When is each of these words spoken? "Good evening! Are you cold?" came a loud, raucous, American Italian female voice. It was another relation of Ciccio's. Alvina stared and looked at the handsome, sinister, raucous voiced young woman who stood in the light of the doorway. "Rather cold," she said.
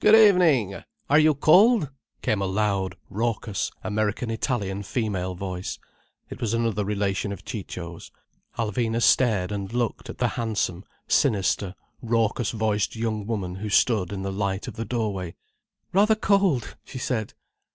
"Good 0.00 0.14
evening! 0.14 0.82
Are 1.10 1.18
you 1.18 1.34
cold?" 1.34 1.90
came 2.22 2.40
a 2.40 2.46
loud, 2.46 2.96
raucous, 3.10 3.70
American 3.84 4.30
Italian 4.30 4.82
female 4.82 5.34
voice. 5.34 5.78
It 6.30 6.40
was 6.40 6.54
another 6.54 6.86
relation 6.86 7.32
of 7.32 7.44
Ciccio's. 7.44 8.10
Alvina 8.56 9.02
stared 9.02 9.52
and 9.52 9.70
looked 9.70 10.08
at 10.08 10.16
the 10.16 10.28
handsome, 10.28 10.86
sinister, 11.06 11.74
raucous 12.00 12.52
voiced 12.52 12.96
young 12.96 13.26
woman 13.26 13.56
who 13.56 13.68
stood 13.68 14.10
in 14.10 14.22
the 14.22 14.32
light 14.32 14.68
of 14.68 14.76
the 14.76 14.86
doorway. 14.86 15.34
"Rather 15.92 16.14
cold," 16.14 16.76
she 16.82 16.96
said. 16.96 17.34